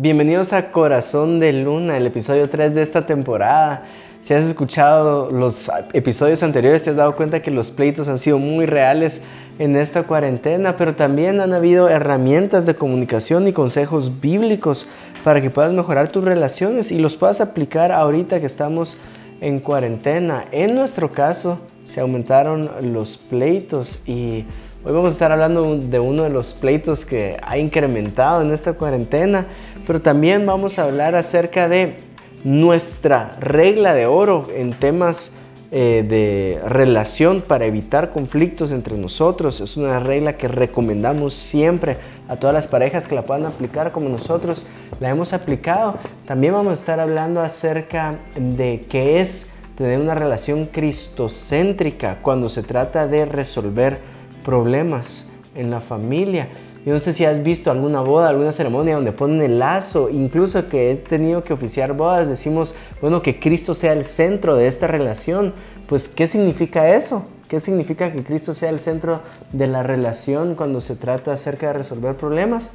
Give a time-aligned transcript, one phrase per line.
[0.00, 3.82] Bienvenidos a Corazón de Luna, el episodio 3 de esta temporada.
[4.20, 8.38] Si has escuchado los episodios anteriores, te has dado cuenta que los pleitos han sido
[8.38, 9.22] muy reales
[9.58, 14.86] en esta cuarentena, pero también han habido herramientas de comunicación y consejos bíblicos
[15.24, 18.98] para que puedas mejorar tus relaciones y los puedas aplicar ahorita que estamos
[19.40, 20.44] en cuarentena.
[20.52, 24.44] En nuestro caso, se aumentaron los pleitos y
[24.84, 28.74] Hoy vamos a estar hablando de uno de los pleitos que ha incrementado en esta
[28.74, 29.46] cuarentena,
[29.84, 31.96] pero también vamos a hablar acerca de
[32.44, 35.32] nuestra regla de oro en temas
[35.72, 39.60] eh, de relación para evitar conflictos entre nosotros.
[39.60, 41.96] Es una regla que recomendamos siempre
[42.28, 44.64] a todas las parejas que la puedan aplicar como nosotros
[45.00, 45.96] la hemos aplicado.
[46.24, 52.62] También vamos a estar hablando acerca de qué es tener una relación cristocéntrica cuando se
[52.62, 54.17] trata de resolver
[54.48, 56.48] problemas en la familia.
[56.86, 60.70] Yo no sé si has visto alguna boda, alguna ceremonia donde ponen el lazo, incluso
[60.70, 64.86] que he tenido que oficiar bodas, decimos, bueno, que Cristo sea el centro de esta
[64.86, 65.52] relación.
[65.86, 67.28] Pues, ¿qué significa eso?
[67.46, 69.20] ¿Qué significa que Cristo sea el centro
[69.52, 72.70] de la relación cuando se trata acerca de resolver problemas?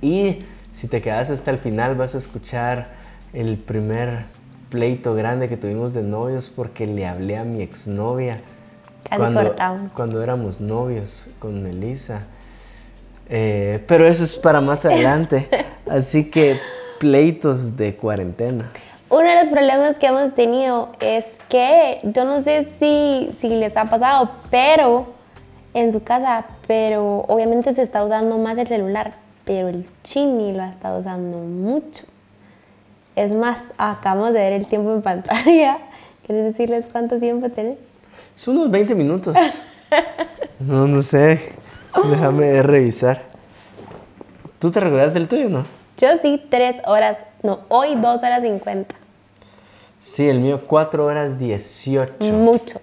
[0.00, 0.38] Y
[0.72, 2.94] si te quedas hasta el final vas a escuchar
[3.34, 4.24] el primer
[4.70, 8.40] pleito grande que tuvimos de novios porque le hablé a mi exnovia
[9.16, 9.54] cuando,
[9.94, 12.22] Cuando éramos novios con Melissa.
[13.28, 15.48] Eh, pero eso es para más adelante.
[15.90, 16.58] Así que
[16.98, 18.70] pleitos de cuarentena.
[19.10, 23.76] Uno de los problemas que hemos tenido es que yo no sé si, si les
[23.76, 25.06] ha pasado, pero
[25.72, 30.62] en su casa, pero obviamente se está usando más el celular, pero el chini lo
[30.62, 32.04] ha estado usando mucho.
[33.16, 35.78] Es más, acabamos de ver el tiempo en pantalla.
[36.26, 37.76] ¿Quieres decirles cuánto tiempo tenés?
[38.34, 39.36] Son unos 20 minutos.
[40.60, 41.52] no, no sé.
[42.10, 43.22] Déjame revisar.
[44.58, 45.66] ¿Tú te recuerdas del tuyo, no?
[45.98, 47.18] Yo sí, 3 horas.
[47.42, 48.94] No, hoy 2 horas 50.
[49.98, 52.32] Sí, el mío 4 horas 18.
[52.32, 52.80] Mucho.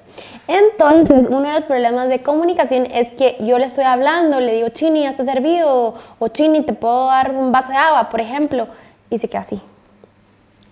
[0.48, 4.70] Entonces, uno de los problemas de comunicación es que yo le estoy hablando, le digo,
[4.70, 8.68] Chini, ya está servido, o Chini, te puedo dar un vaso de agua, por ejemplo,
[9.10, 9.62] y se queda así.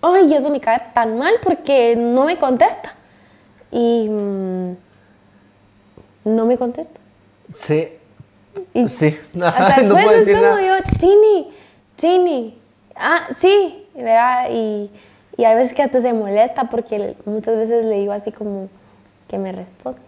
[0.02, 2.94] Ay, eso me cae tan mal porque no me contesta
[3.74, 4.76] y mm,
[6.26, 7.00] no me contesta.
[7.54, 7.90] Sí.
[8.88, 9.18] sí.
[9.42, 11.52] Hasta no después es como yo, Chini,
[11.98, 12.60] Chini.
[12.96, 14.50] Ah, sí, ¿verdad?
[14.52, 14.92] Y,
[15.36, 18.70] y hay veces que hasta se molesta porque muchas veces le digo así como
[19.28, 20.00] que me responde.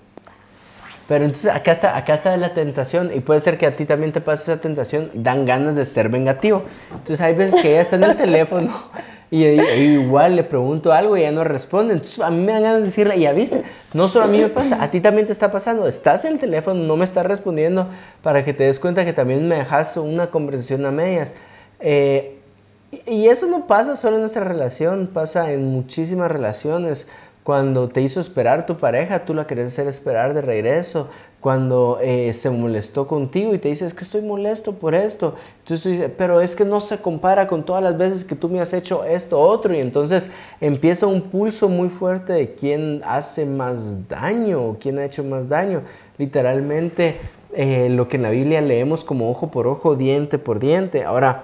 [1.08, 4.12] Pero entonces acá está, acá está la tentación y puede ser que a ti también
[4.12, 6.64] te pase esa tentación, dan ganas de ser vengativo.
[6.92, 8.74] Entonces hay veces que ella está en el teléfono
[9.32, 11.94] y, igual le pregunto algo y ella no responde.
[11.94, 13.64] Entonces a mí me dan ganas de decirle, ya viste,
[13.94, 15.88] no solo a mí me pasa, a ti también te está pasando.
[15.88, 17.88] Estás en el teléfono, no me estás respondiendo
[18.22, 21.36] para que te des cuenta que también me dejas una conversación a medias.
[21.80, 22.40] Eh,
[23.06, 27.08] y eso no pasa solo en nuestra relación, pasa en muchísimas relaciones.
[27.46, 31.12] Cuando te hizo esperar tu pareja, tú la querés hacer esperar de regreso.
[31.40, 35.36] Cuando eh, se molestó contigo y te dice, es que estoy molesto por esto.
[35.60, 38.50] Entonces tú dices, pero es que no se compara con todas las veces que tú
[38.50, 39.76] me has hecho esto, otro.
[39.76, 45.06] Y entonces empieza un pulso muy fuerte de quién hace más daño o quién ha
[45.06, 45.84] hecho más daño.
[46.18, 47.20] Literalmente
[47.54, 51.04] eh, lo que en la Biblia leemos como ojo por ojo, diente por diente.
[51.04, 51.44] Ahora,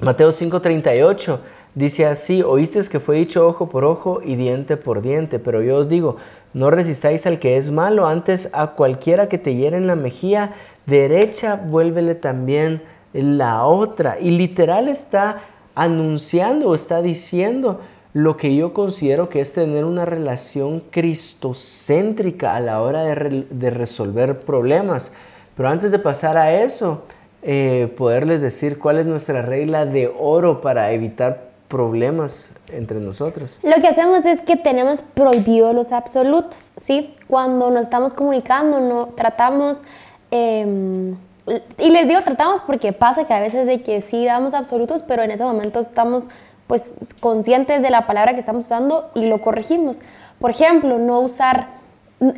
[0.00, 1.38] Mateo 5:38
[1.74, 5.76] Dice así, oíste que fue dicho ojo por ojo y diente por diente, pero yo
[5.76, 6.16] os digo,
[6.52, 10.52] no resistáis al que es malo, antes a cualquiera que te hiere en la mejilla
[10.86, 12.82] derecha, vuélvele también
[13.12, 14.18] la otra.
[14.20, 15.40] Y literal está
[15.74, 17.80] anunciando o está diciendo
[18.12, 24.40] lo que yo considero que es tener una relación cristocéntrica a la hora de, resolver
[24.40, 25.10] problemas.
[25.56, 27.02] Pero antes de pasar a eso,
[27.42, 33.58] eh, poderles decir cuál es nuestra regla de oro para evitar problemas entre nosotros.
[33.64, 37.12] Lo que hacemos es que tenemos prohibido los absolutos, ¿sí?
[37.26, 39.82] Cuando nos estamos comunicando, no tratamos,
[40.30, 41.16] em,
[41.78, 45.24] y les digo tratamos porque pasa que a veces de que sí damos absolutos, pero
[45.24, 46.26] en ese momento estamos
[46.68, 49.98] pues conscientes de la palabra que estamos usando y lo corregimos.
[50.38, 51.66] Por ejemplo, no usar,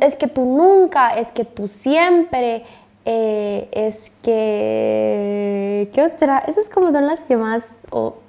[0.01, 2.63] es que tú nunca, es que tú siempre,
[3.05, 6.39] eh, es que, ¿qué otra?
[6.47, 7.61] Esas como son las que más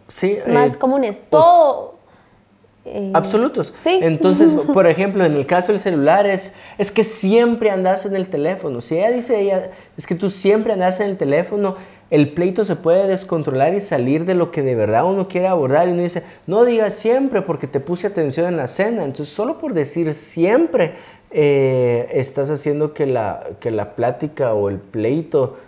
[0.08, 1.22] sí, más eh, comunes.
[1.30, 1.98] Todo.
[2.84, 3.74] Eh, absolutos.
[3.84, 4.00] ¿Sí?
[4.02, 8.28] Entonces, por ejemplo, en el caso del celular es, es que siempre andas en el
[8.28, 8.80] teléfono.
[8.80, 11.76] Si ella dice, ella, es que tú siempre andas en el teléfono,
[12.10, 15.88] el pleito se puede descontrolar y salir de lo que de verdad uno quiere abordar.
[15.88, 19.04] Y uno dice, no digas siempre porque te puse atención en la cena.
[19.04, 20.94] Entonces, solo por decir siempre,
[21.30, 25.58] eh, estás haciendo que la, que la plática o el pleito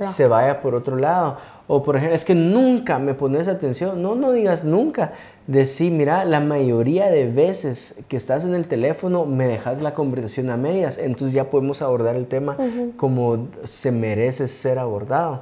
[0.00, 1.36] se vaya por otro lado.
[1.68, 4.02] O por ejemplo, es que nunca me pones atención.
[4.02, 5.12] No, no digas nunca.
[5.46, 10.50] Decí, mira, la mayoría de veces que estás en el teléfono me dejas la conversación
[10.50, 10.98] a medias.
[10.98, 12.56] Entonces ya podemos abordar el tema
[12.96, 15.40] como se merece ser abordado.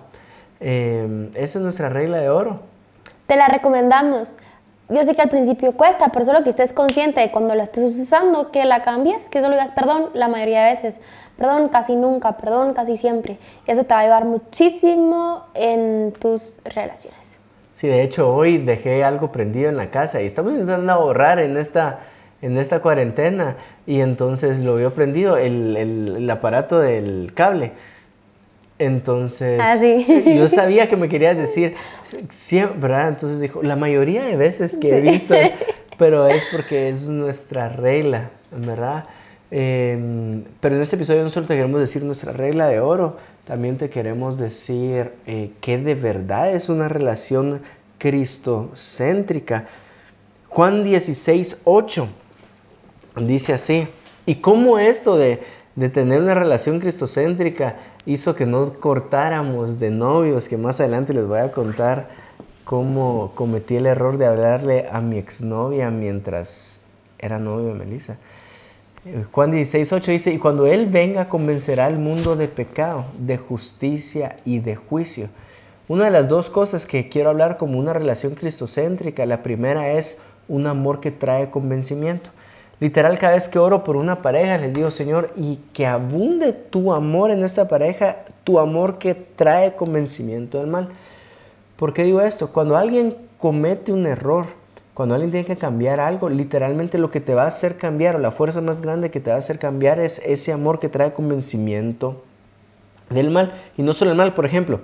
[0.60, 2.60] Em, esa es nuestra regla de oro.
[3.26, 4.36] Te la recomendamos.
[4.90, 7.84] Yo sé que al principio cuesta, pero solo que estés consciente de cuando la estés
[7.84, 11.00] usando, que la cambies, que solo digas perdón la mayoría de veces,
[11.38, 13.38] perdón casi nunca, perdón casi siempre.
[13.66, 17.38] Eso te va a ayudar muchísimo en tus relaciones.
[17.72, 21.56] Sí, de hecho hoy dejé algo prendido en la casa y estamos intentando ahorrar en
[21.56, 22.00] esta,
[22.42, 27.72] en esta cuarentena y entonces lo veo prendido, el, el aparato del cable.
[28.78, 31.74] Entonces, ah, yo sabía que me querías decir,
[32.30, 33.08] siempre, ¿verdad?
[33.08, 35.34] Entonces dijo, la mayoría de veces que he visto,
[35.98, 39.04] pero es porque es nuestra regla, ¿verdad?
[39.50, 43.76] Em, pero en este episodio no solo te queremos decir nuestra regla de oro, también
[43.76, 47.62] te queremos decir eh, que de verdad es una relación
[47.98, 49.68] cristocéntrica.
[50.48, 52.08] Juan 16, 8
[53.20, 53.86] dice así,
[54.26, 55.40] ¿y cómo esto de,
[55.76, 57.76] de tener una relación cristocéntrica?
[58.06, 62.08] Hizo que no cortáramos de novios, que más adelante les voy a contar
[62.64, 66.80] cómo cometí el error de hablarle a mi exnovia mientras
[67.18, 68.18] era novio de Melissa.
[69.32, 74.36] Juan 16, 8 dice, y cuando Él venga convencerá al mundo de pecado, de justicia
[74.46, 75.28] y de juicio.
[75.88, 80.22] Una de las dos cosas que quiero hablar como una relación cristocéntrica, la primera es
[80.48, 82.30] un amor que trae convencimiento.
[82.80, 86.92] Literal, cada vez que oro por una pareja, les digo, Señor, y que abunde tu
[86.92, 90.88] amor en esta pareja, tu amor que trae convencimiento del mal.
[91.76, 92.52] ¿Por qué digo esto?
[92.52, 94.46] Cuando alguien comete un error,
[94.92, 98.18] cuando alguien tiene que cambiar algo, literalmente lo que te va a hacer cambiar o
[98.18, 101.12] la fuerza más grande que te va a hacer cambiar es ese amor que trae
[101.12, 102.22] convencimiento
[103.10, 103.52] del mal.
[103.76, 104.80] Y no solo el mal, por ejemplo,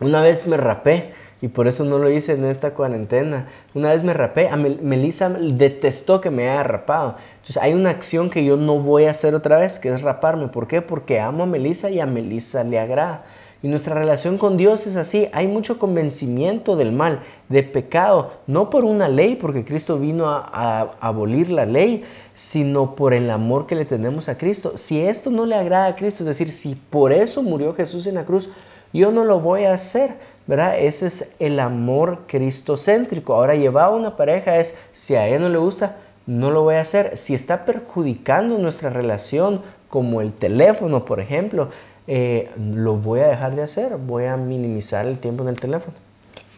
[0.00, 1.12] una vez me rapé
[1.42, 3.46] y por eso no lo hice en esta cuarentena.
[3.74, 7.16] Una vez me rapé, a Melissa detestó que me haya rapado.
[7.36, 10.48] Entonces hay una acción que yo no voy a hacer otra vez, que es raparme.
[10.48, 10.80] ¿Por qué?
[10.80, 13.24] Porque amo a Melissa y a Melissa le agrada.
[13.62, 15.28] Y nuestra relación con Dios es así.
[15.32, 20.48] Hay mucho convencimiento del mal, de pecado, no por una ley, porque Cristo vino a,
[20.52, 24.72] a, abolir la ley, sino por el amor que le tenemos a Cristo.
[24.76, 28.14] Si esto no le agrada a Cristo, es decir, si por eso murió Jesús en
[28.14, 28.50] la cruz,
[28.96, 30.16] yo no lo voy a hacer,
[30.46, 30.78] ¿verdad?
[30.78, 33.34] Ese es el amor cristocéntrico.
[33.34, 35.96] Ahora, llevar a una pareja es, si a ella no le gusta,
[36.26, 37.16] no lo voy a hacer.
[37.16, 41.68] Si está perjudicando nuestra relación, como el teléfono, por ejemplo,
[42.06, 43.96] eh, lo voy a dejar de hacer.
[43.96, 46.05] Voy a minimizar el tiempo en el teléfono.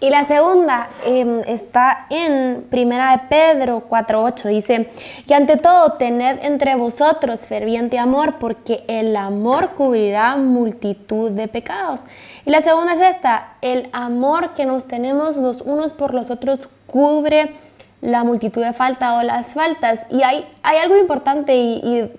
[0.01, 4.49] Y la segunda em, está en Primera de Pedro 4.8.
[4.49, 4.91] Dice,
[5.27, 12.03] y ante todo tened entre vosotros ferviente amor, porque el amor cubrirá multitud de pecados.
[12.47, 16.69] Y la segunda es esta, el amor que nos tenemos los unos por los otros
[16.87, 17.57] cubre
[18.01, 20.07] la multitud de faltas o las faltas.
[20.11, 22.11] Y hay, hay algo importante y, y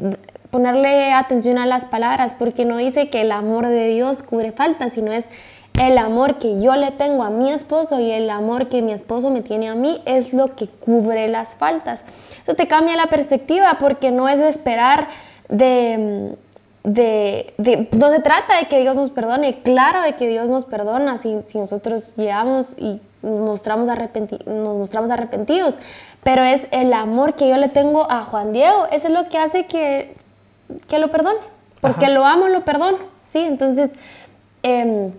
[0.52, 4.92] ponerle atención a las palabras, porque no dice que el amor de Dios cubre faltas,
[4.92, 5.24] sino es
[5.80, 9.30] el amor que yo le tengo a mi esposo y el amor que mi esposo
[9.30, 12.04] me tiene a mí es lo que cubre las faltas.
[12.44, 15.08] Eso te cambia la perspectiva porque no es de esperar
[15.48, 16.36] de,
[16.84, 21.18] de, no se trata de que Dios nos perdone, claro de que Dios nos perdona
[21.18, 25.76] si, si nosotros llegamos y mostramos, nos mostramos arrepentidos,
[26.24, 29.38] pero es el amor que yo le tengo a Juan Diego, eso es lo que
[29.38, 30.14] hace que,
[30.90, 31.40] que lo perdone,
[31.80, 32.98] porque lo amo, lo perdono,
[33.30, 33.40] ¿sí?
[33.40, 33.92] Entonces,
[34.64, 35.12] eh,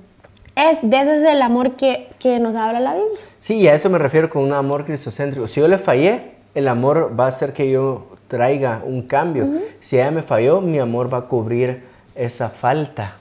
[0.68, 3.18] es, de ese es el amor que, que nos habla la Biblia.
[3.38, 5.46] Sí, a eso me refiero con un amor cristocéntrico.
[5.46, 9.48] Si yo le fallé, el amor va a hacer que yo traiga un cambio.
[9.80, 13.14] Si ella me falló, mi amor va a cubrir esa falta,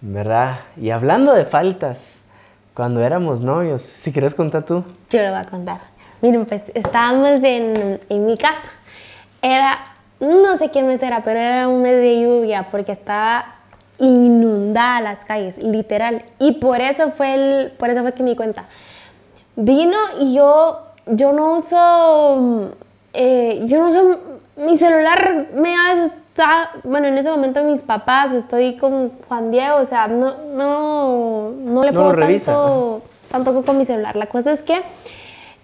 [0.00, 0.56] ¿verdad?
[0.80, 2.24] Y hablando de faltas,
[2.74, 4.84] cuando éramos novios, si quieres contar tú.
[5.10, 5.80] Yo lo voy a contar.
[6.22, 8.68] Miren, pues estábamos en, en mi casa.
[9.42, 9.78] Era,
[10.20, 13.56] no sé qué mes era, pero era un mes de lluvia porque estaba
[13.98, 16.24] inundada las calles, literal.
[16.38, 18.66] Y por eso fue, el, por eso fue que me cuenta.
[19.56, 22.76] Vino y yo, yo no uso,
[23.12, 24.18] eh, yo no uso,
[24.56, 29.86] mi celular me está, bueno, en ese momento mis papás, estoy con Juan Diego, o
[29.86, 34.16] sea, no, no, no le puedo tanto, tampoco con mi celular.
[34.16, 34.82] La cosa es que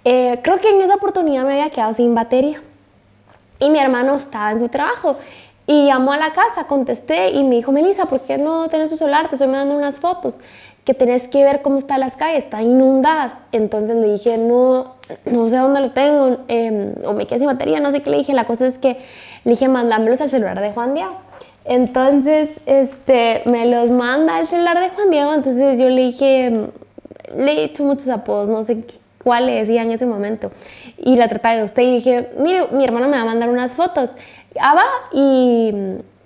[0.04, 2.62] eh, creo que en esa oportunidad me había quedado sin batería
[3.58, 5.16] y mi hermano estaba en su trabajo
[5.70, 8.96] y llamó a la casa, contesté y me dijo, Melissa, ¿por qué no tenés tu
[8.96, 9.28] celular?
[9.28, 10.38] Te estoy mandando unas fotos
[10.84, 13.38] que tenés que ver cómo están las calles, están inundadas.
[13.52, 14.96] Entonces le dije, no,
[15.26, 18.16] no sé dónde lo tengo, em, o me quedé sin batería, no sé qué le
[18.16, 18.34] dije.
[18.34, 18.96] La cosa es que
[19.44, 21.12] le dije, mandámelos al celular de Juan Diego.
[21.64, 26.66] Entonces, este, me los manda al celular de Juan Diego, entonces yo le dije,
[27.36, 28.82] le he hecho muchos apodos, no sé
[29.22, 30.50] cuál le decía en ese momento.
[30.98, 33.72] Y la trataba de usted y dije, mire, mi hermano me va a mandar unas
[33.72, 34.10] fotos.
[34.58, 35.72] Ah, va, y,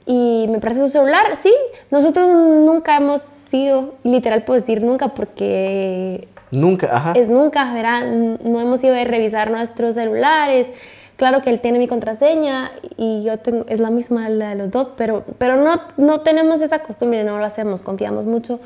[0.07, 1.37] y me presta su celular.
[1.37, 1.53] Sí,
[1.91, 6.29] nosotros nunca hemos sido, literal puedo decir nunca, porque...
[6.51, 7.13] Nunca, ajá.
[7.17, 10.71] Es nunca, verán, no hemos ido a revisar nuestros celulares.
[11.17, 14.71] Claro que él tiene mi contraseña y yo tengo, es la misma la de los
[14.71, 18.59] dos, pero, pero no, no tenemos esa costumbre, no lo hacemos, confiamos mucho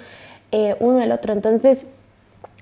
[0.53, 1.33] eh, uno en el otro.
[1.33, 1.87] Entonces,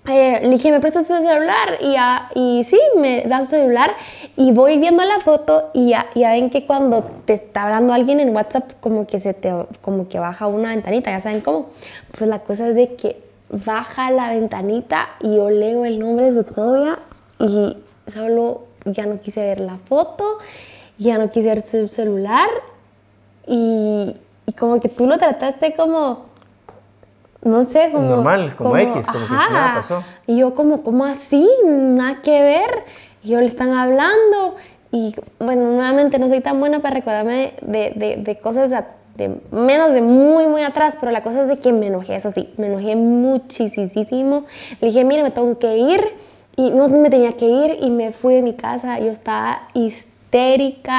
[0.08, 1.78] eh, le dije, ¿me prestas su celular?
[1.80, 3.90] Y, ya, y sí, me da su celular
[4.36, 8.20] y voy viendo la foto y ya, ya, ven que cuando te está hablando alguien
[8.20, 11.70] en WhatsApp como que se te como que baja una ventanita, ya saben cómo.
[12.16, 13.20] Pues la cosa es de que
[13.50, 16.98] baja la ventanita y yo leo el nombre de su novia
[17.38, 20.38] y solo ya no quise ver la foto,
[20.98, 22.48] ya no quise ver su celular
[23.46, 24.14] y,
[24.46, 26.35] y como que tú lo trataste como
[27.46, 28.08] no sé, como...
[28.08, 30.04] Normal, como, X, como que si nada pasó.
[30.26, 31.48] Y yo como, ¿cómo así?
[31.64, 32.84] Nada que ver.
[33.22, 34.56] Y yo le están hablando.
[34.90, 39.92] Y bueno, nuevamente no soy tan buena para recordarme de, de, de cosas de menos
[39.92, 42.66] de muy, muy atrás, pero la cosa es de que me enojé, eso sí, me
[42.66, 44.44] enojé muchísimo.
[44.80, 46.00] Le dije, mire, me tengo que ir.
[46.58, 48.98] Y no me tenía que ir y me fui de mi casa.
[48.98, 49.68] Yo estaba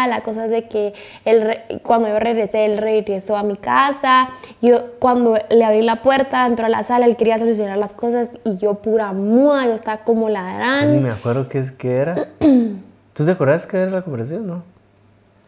[0.08, 0.94] la cosa es de que
[1.26, 4.30] él, cuando yo regresé, él regresó a mi casa.
[4.62, 8.32] Yo, cuando le abrí la puerta, entró a la sala, él quería solucionar las cosas
[8.44, 10.94] y yo pura muda, yo estaba como ladrando.
[10.94, 12.16] Ni me acuerdo qué, es, qué era.
[13.14, 14.78] ¿Tú te acuerdas qué era la conversación, no?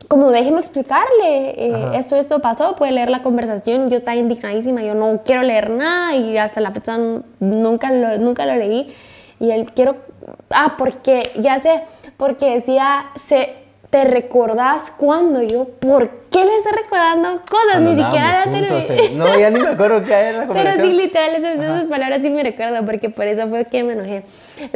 [0.08, 4.96] como déjeme explicarle, eh, esto, esto pasó, puede leer la conversación, yo estaba indignadísima, yo
[4.96, 6.98] no quiero leer nada y hasta la fecha
[7.40, 8.92] nunca lo, nunca lo leí.
[9.40, 9.98] Y él quiero,
[10.50, 11.84] ah, porque, ya sé,
[12.18, 13.56] porque decía, se,
[13.90, 15.66] ¿Te recordás cuando yo?
[15.66, 17.82] ¿Por qué le estoy recordando cosas?
[17.82, 18.98] ni siquiera la televisión.
[19.00, 19.12] Eh.
[19.16, 20.76] No, ya ni me acuerdo qué era la conversación.
[20.78, 23.94] Pero sí, literal, esas, esas, palabras sí me recuerdo, porque por eso fue que me
[23.94, 24.24] enojé.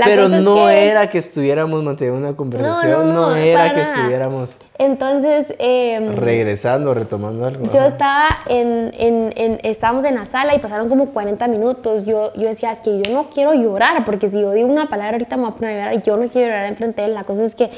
[0.04, 4.58] Pero no era que estuviéramos manteniendo una conversación, no, no, era que estuviéramos.
[4.80, 5.54] Entonces.
[5.60, 7.70] Eh, regresando, retomando algo.
[7.70, 12.04] Yo estaba en, en, en, Estábamos en la sala y pasaron como 40 minutos.
[12.06, 15.12] Yo, yo decía, es que yo no quiero llorar, porque si yo digo una palabra
[15.14, 16.04] ahorita me voy a poner a llorar.
[16.04, 17.14] Yo no quiero llorar enfrente de él.
[17.14, 17.70] La cosa es que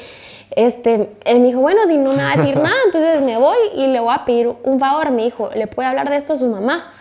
[0.50, 3.56] este, él me dijo, bueno, si no me va a decir nada, entonces me voy
[3.74, 5.10] y le voy a pedir un favor.
[5.10, 6.92] Me dijo, le puede hablar de esto a su mamá.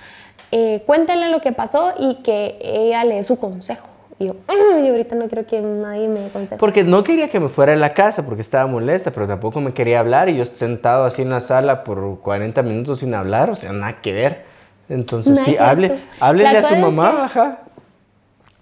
[0.51, 3.87] Eh, cuéntenle lo que pasó y que ella le dé su consejo.
[4.17, 6.57] Y yo, yo ahorita no quiero que nadie me aconseje.
[6.57, 9.73] Porque no quería que me fuera de la casa porque estaba molesta, pero tampoco me
[9.73, 13.55] quería hablar y yo sentado así en la sala por 40 minutos sin hablar, o
[13.55, 14.45] sea, nada que ver.
[14.87, 17.59] Entonces, sí, hable, háblele a su mamá, ajá.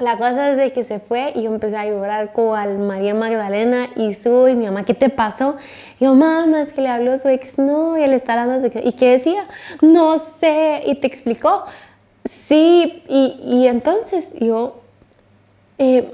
[0.03, 3.89] La cosa es que se fue y yo empecé a llorar como al María Magdalena
[3.95, 5.55] y su y mi mamá, ¿qué te pasó?
[5.97, 8.77] Y yo, mamá, es que le habló su ex, no, y él está hablando su
[8.83, 9.45] ¿Y qué decía?
[9.81, 11.63] No sé, y te explicó.
[12.25, 14.81] Sí, y, y entonces yo,
[15.77, 16.11] eh,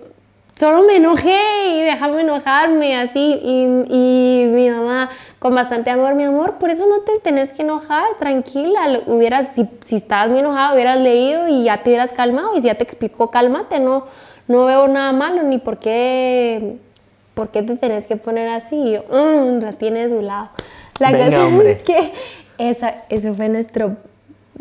[0.60, 1.40] solo me enojé
[1.70, 3.40] y déjame enojarme así.
[3.42, 7.62] Y, y, mi mamá, con bastante amor, mi amor, por eso no te tenés que
[7.62, 9.00] enojar, tranquila.
[9.06, 12.58] Hubieras, si, si estabas muy enojada, hubieras leído y ya te hubieras calmado.
[12.58, 14.08] Y si ya te explicó, cálmate, no,
[14.50, 16.76] no veo nada malo, ni por qué,
[17.36, 18.76] por qué te tenés que poner así.
[18.76, 20.50] Y yo, mmm, la tienes de un lado.
[21.00, 22.12] La cosa es que
[22.58, 23.96] esa, eso fue nuestro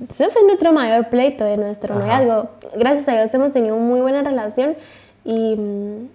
[0.09, 2.50] eso fue nuestro mayor pleito de nuestro noviazgo.
[2.76, 4.76] Gracias a Dios hemos tenido muy buena relación
[5.25, 6.09] y,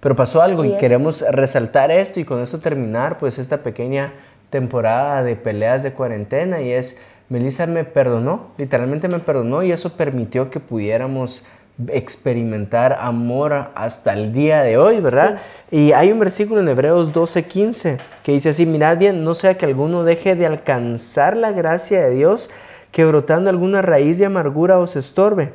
[0.00, 4.12] Pero pasó algo y, queremos resaltar esto y con esto terminar pues esta pequeña
[4.50, 9.92] temporada de peleas de cuarentena y es, Melissa me perdonó, literalmente me perdonó y eso
[9.92, 11.46] permitió que pudiéramos
[11.88, 15.38] experimentar amor hasta el día de hoy, ¿verdad?
[15.70, 19.66] Y hay un versículo en Hebreos 12:15 que dice así, mirad bien, no sea que
[19.66, 22.50] alguno deje de alcanzar la gracia de Dios,
[22.90, 25.52] que brotando alguna raíz de amargura os estorbe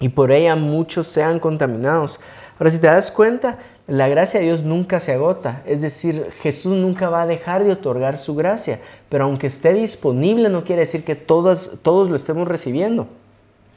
[0.00, 2.20] y por ella muchos sean contaminados.
[2.58, 6.76] Ahora, si te das cuenta, la gracia de Dios nunca se agota, es decir, Jesús
[6.76, 11.04] nunca va a dejar de otorgar su gracia, pero aunque esté disponible no quiere decir
[11.04, 13.08] que todos, todos lo estemos recibiendo.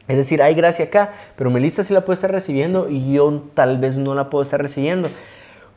[0.08, 3.78] Es decir, hay gracia acá, pero Melissa sí la puede estar recibiendo y yo tal
[3.78, 5.10] vez no la puedo estar recibiendo.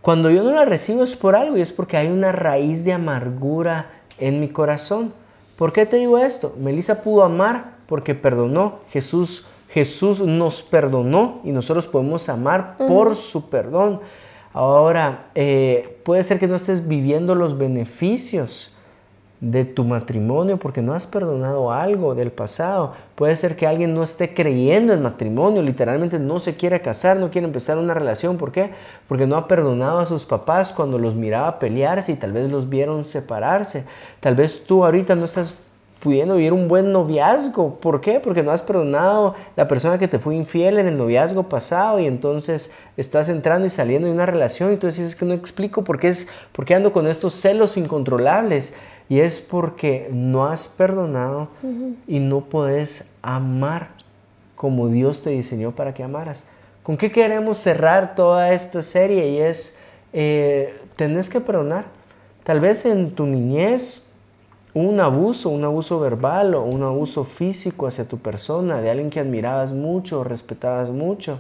[0.00, 2.92] Cuando yo no la recibo es por algo y es porque hay una raíz de
[2.92, 5.12] amargura en mi corazón.
[5.56, 6.56] ¿Por qué te digo esto?
[6.58, 8.80] Melissa pudo amar porque perdonó.
[8.90, 14.00] Jesús Jesús nos perdonó y nosotros podemos amar por su perdón.
[14.52, 18.70] Ahora, eh, puede ser que no estés viviendo los beneficios
[19.40, 22.92] de tu matrimonio porque no has perdonado algo del pasado.
[23.16, 27.30] Puede ser que alguien no esté creyendo en matrimonio, literalmente no se quiere casar, no
[27.30, 28.38] quiere empezar una relación.
[28.38, 28.70] ¿Por qué?
[29.08, 32.68] Porque no ha perdonado a sus papás cuando los miraba pelearse y tal vez los
[32.68, 33.86] vieron separarse.
[34.20, 35.56] Tal vez tú ahorita no estás
[36.04, 37.80] pudiendo vivir un buen noviazgo.
[37.80, 38.20] ¿Por qué?
[38.20, 42.06] Porque no has perdonado la persona que te fue infiel en el noviazgo pasado y
[42.06, 45.98] entonces estás entrando y saliendo de una relación y tú dices que no explico por
[45.98, 48.74] qué, es, por qué ando con estos celos incontrolables.
[49.08, 51.48] Y es porque no has perdonado
[52.06, 53.88] y no puedes amar
[54.54, 56.48] como Dios te diseñó para que amaras.
[56.82, 59.30] ¿Con qué queremos cerrar toda esta serie?
[59.30, 59.78] Y es,
[60.12, 61.86] eh, tenés que perdonar.
[62.44, 64.03] Tal vez en tu niñez
[64.74, 69.20] un abuso, un abuso verbal o un abuso físico hacia tu persona, de alguien que
[69.20, 71.38] admirabas mucho o respetabas mucho,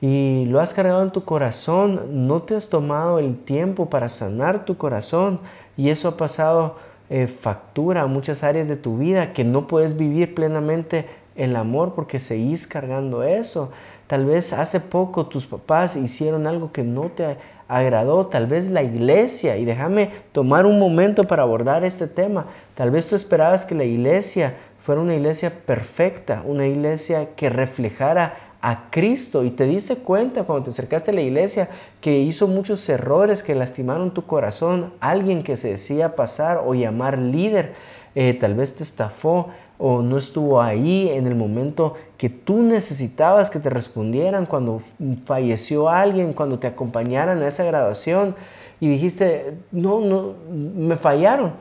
[0.00, 4.64] y lo has cargado en tu corazón, no te has tomado el tiempo para sanar
[4.64, 5.40] tu corazón,
[5.76, 6.76] y eso ha pasado
[7.10, 11.06] eh, factura a muchas áreas de tu vida, que no puedes vivir plenamente
[11.36, 13.72] el amor porque seguís cargando eso.
[14.06, 17.36] Tal vez hace poco tus papás hicieron algo que no te
[17.76, 22.90] agradó, tal vez la iglesia, y déjame tomar un momento para abordar este tema, tal
[22.90, 28.90] vez tú esperabas que la iglesia fuera una iglesia perfecta, una iglesia que reflejara a
[28.90, 29.44] Cristo.
[29.44, 31.68] Y te diste cuenta cuando te acercaste a la iglesia
[32.00, 37.18] que hizo muchos errores que lastimaron tu corazón, alguien que se decía pasar o llamar
[37.18, 37.74] líder,
[38.14, 43.50] eh, tal vez te estafó, o no estuvo ahí en el momento que tú necesitabas
[43.50, 44.80] que te respondieran, cuando
[45.24, 48.36] falleció alguien, cuando te acompañaran a esa graduación
[48.80, 51.52] y dijiste, no, no, me fallaron.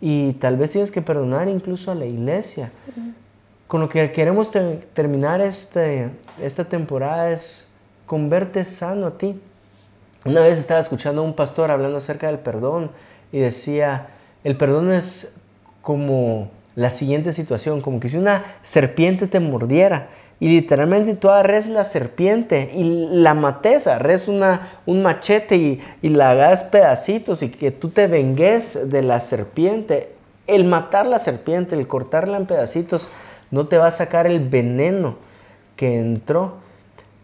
[0.00, 2.70] Y tal vez tienes que perdonar incluso a la iglesia.
[3.66, 4.50] Con lo que queremos
[4.94, 6.10] terminar este,
[6.40, 7.70] esta temporada es
[8.06, 9.38] con verte sano a ti.
[10.24, 12.90] Una vez estaba escuchando a un pastor hablando acerca del perdón
[13.30, 14.08] y decía,
[14.44, 15.40] el perdón es
[15.82, 21.68] como la siguiente situación, como que si una serpiente te mordiera y literalmente tú agarres
[21.68, 27.50] la serpiente y la mates, agarres una, un machete y, y la hagas pedacitos y
[27.50, 30.12] que tú te vengues de la serpiente.
[30.46, 33.08] El matar la serpiente, el cortarla en pedacitos,
[33.50, 35.16] no te va a sacar el veneno
[35.74, 36.58] que entró.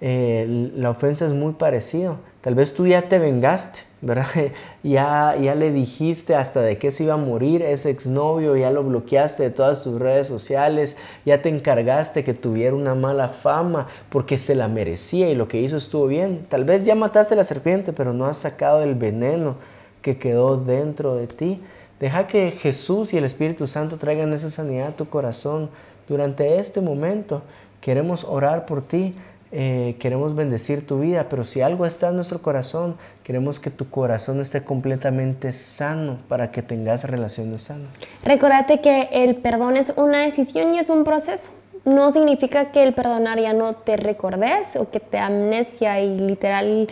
[0.00, 2.16] Eh, la ofensa es muy parecido.
[2.40, 4.26] Tal vez tú ya te vengaste, ¿verdad?
[4.82, 8.84] ya, ya le dijiste hasta de qué se iba a morir ese exnovio, ya lo
[8.84, 14.36] bloqueaste de todas tus redes sociales, ya te encargaste que tuviera una mala fama porque
[14.36, 16.46] se la merecía y lo que hizo estuvo bien.
[16.48, 19.56] Tal vez ya mataste a la serpiente, pero no has sacado el veneno
[20.02, 21.60] que quedó dentro de ti.
[21.98, 25.70] Deja que Jesús y el Espíritu Santo traigan esa sanidad a tu corazón
[26.06, 27.42] durante este momento.
[27.80, 29.14] Queremos orar por ti
[29.56, 33.88] eh, queremos bendecir tu vida, pero si algo está en nuestro corazón, queremos que tu
[33.88, 37.88] corazón esté completamente sano para que tengas relaciones sanas.
[38.24, 41.50] Recordate que el perdón es una decisión y es un proceso.
[41.84, 46.88] No significa que el perdonar ya no te recordes o que te amnesia y literal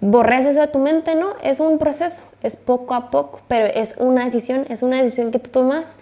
[0.00, 3.96] borres eso de tu mente, no, es un proceso, es poco a poco, pero es
[3.98, 5.98] una decisión, es una decisión que tú tomas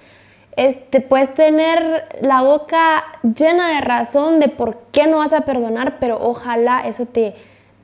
[0.90, 5.98] te puedes tener la boca llena de razón de por qué no vas a perdonar,
[6.00, 7.34] pero ojalá eso te,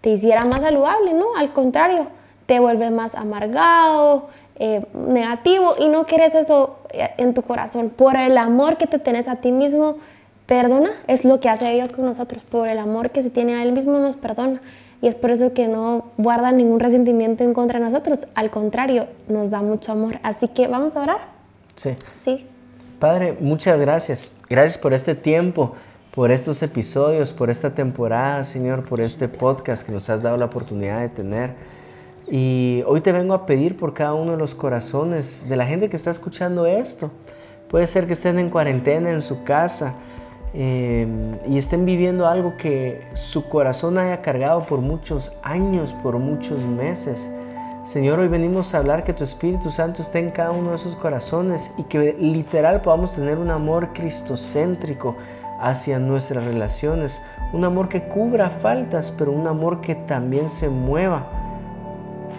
[0.00, 1.36] te hiciera más saludable, ¿no?
[1.36, 2.08] Al contrario,
[2.46, 7.90] te vuelve más amargado, eh, negativo y no quieres eso eh, en tu corazón.
[7.90, 9.98] Por el amor que te tenés a ti mismo,
[10.46, 12.42] perdona, es lo que hace Dios con nosotros.
[12.42, 14.60] Por el amor que se tiene a Él mismo, nos perdona.
[15.00, 18.26] Y es por eso que no guarda ningún resentimiento en contra de nosotros.
[18.34, 20.18] Al contrario, nos da mucho amor.
[20.22, 21.18] Así que vamos a orar.
[21.76, 21.96] Sí.
[22.20, 22.46] Sí.
[23.04, 24.32] Padre, muchas gracias.
[24.48, 25.74] Gracias por este tiempo,
[26.14, 30.46] por estos episodios, por esta temporada, Señor, por este podcast que nos has dado la
[30.46, 31.54] oportunidad de tener.
[32.30, 35.90] Y hoy te vengo a pedir por cada uno de los corazones de la gente
[35.90, 37.10] que está escuchando esto.
[37.68, 39.96] Puede ser que estén en cuarentena en su casa
[40.54, 41.06] eh,
[41.46, 47.30] y estén viviendo algo que su corazón haya cargado por muchos años, por muchos meses.
[47.84, 50.96] Señor, hoy venimos a hablar que tu Espíritu Santo esté en cada uno de esos
[50.96, 55.18] corazones y que literal podamos tener un amor cristocéntrico
[55.60, 57.20] hacia nuestras relaciones,
[57.52, 61.26] un amor que cubra faltas, pero un amor que también se mueva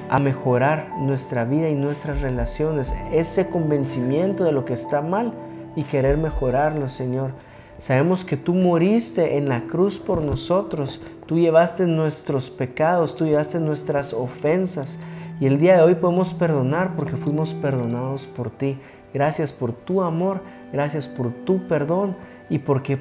[0.09, 5.31] a mejorar nuestra vida y nuestras relaciones, ese convencimiento de lo que está mal
[5.75, 7.33] y querer mejorarlo, Señor.
[7.77, 13.59] Sabemos que tú moriste en la cruz por nosotros, tú llevaste nuestros pecados, tú llevaste
[13.59, 14.97] nuestras ofensas.
[15.39, 18.77] Y el día de hoy podemos perdonar porque fuimos perdonados por ti.
[19.13, 22.15] Gracias por tu amor, gracias por tu perdón
[22.49, 22.99] y porque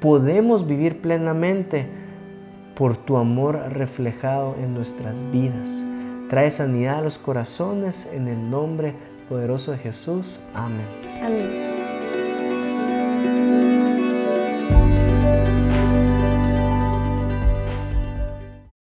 [0.00, 1.88] podemos vivir plenamente
[2.74, 5.84] por tu amor reflejado en nuestras vidas.
[6.28, 8.94] Trae sanidad a los corazones en el nombre
[9.28, 10.40] poderoso de Jesús.
[10.54, 10.86] Amén.
[11.22, 11.69] Amén.